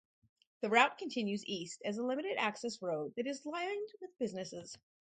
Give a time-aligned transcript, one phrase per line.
[0.61, 4.75] The route continues east as a limited access road that is lined with businesses.